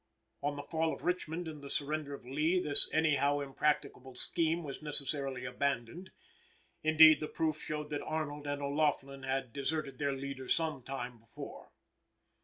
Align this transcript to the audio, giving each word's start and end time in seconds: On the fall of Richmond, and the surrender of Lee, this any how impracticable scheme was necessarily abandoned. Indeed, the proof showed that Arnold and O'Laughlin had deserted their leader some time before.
On 0.41 0.55
the 0.55 0.63
fall 0.63 0.91
of 0.95 1.03
Richmond, 1.03 1.47
and 1.47 1.61
the 1.61 1.69
surrender 1.69 2.15
of 2.15 2.25
Lee, 2.25 2.59
this 2.59 2.89
any 2.91 3.17
how 3.17 3.39
impracticable 3.39 4.15
scheme 4.15 4.63
was 4.63 4.81
necessarily 4.81 5.45
abandoned. 5.45 6.09
Indeed, 6.81 7.19
the 7.19 7.27
proof 7.27 7.61
showed 7.61 7.91
that 7.91 8.01
Arnold 8.01 8.47
and 8.47 8.63
O'Laughlin 8.63 9.21
had 9.21 9.53
deserted 9.53 9.99
their 9.99 10.13
leader 10.13 10.49
some 10.49 10.81
time 10.81 11.19
before. 11.19 11.69